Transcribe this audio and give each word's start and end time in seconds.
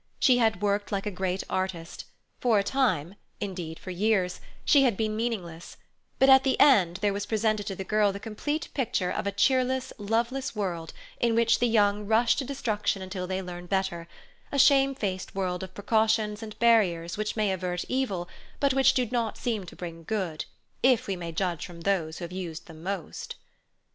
She 0.19 0.39
had 0.39 0.63
worked 0.63 0.91
like 0.91 1.05
a 1.05 1.11
great 1.11 1.43
artist; 1.47 2.05
for 2.39 2.57
a 2.57 2.63
time—indeed, 2.63 3.77
for 3.77 3.91
years—she 3.91 4.81
had 4.81 4.97
been 4.97 5.15
meaningless, 5.15 5.77
but 6.17 6.27
at 6.27 6.43
the 6.43 6.59
end 6.59 6.97
there 7.03 7.13
was 7.13 7.27
presented 7.27 7.67
to 7.67 7.75
the 7.75 7.83
girl 7.83 8.11
the 8.11 8.19
complete 8.19 8.69
picture 8.73 9.11
of 9.11 9.27
a 9.27 9.31
cheerless, 9.31 9.93
loveless 9.99 10.55
world 10.55 10.91
in 11.19 11.35
which 11.35 11.59
the 11.59 11.67
young 11.67 12.07
rush 12.07 12.35
to 12.37 12.43
destruction 12.43 13.03
until 13.03 13.27
they 13.27 13.43
learn 13.43 13.67
better—a 13.67 14.57
shamefaced 14.57 15.35
world 15.35 15.61
of 15.61 15.75
precautions 15.75 16.41
and 16.41 16.57
barriers 16.57 17.15
which 17.15 17.35
may 17.35 17.51
avert 17.51 17.85
evil, 17.87 18.27
but 18.59 18.73
which 18.73 18.95
do 18.95 19.05
not 19.05 19.37
seem 19.37 19.67
to 19.67 19.75
bring 19.75 20.01
good, 20.03 20.45
if 20.81 21.05
we 21.05 21.15
may 21.15 21.31
judge 21.31 21.63
from 21.63 21.81
those 21.81 22.17
who 22.17 22.23
have 22.25 22.31
used 22.31 22.65
them 22.65 22.81
most. 22.81 23.35